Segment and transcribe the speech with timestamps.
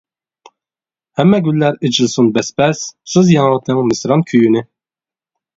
[1.19, 2.81] ھەممە گۈللەر ئېچىلسۇن بەس-بەس،
[3.13, 4.69] سىز ياڭرىتىڭ مىسران كۈيىنى.